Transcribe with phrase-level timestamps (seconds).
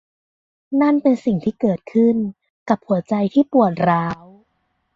[0.81, 2.15] นั่นเป็นสิ่งที่เกิดขึ้น
[2.69, 4.19] กับหัวใจที่ปวดร้าว